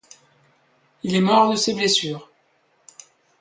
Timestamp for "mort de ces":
1.21-1.75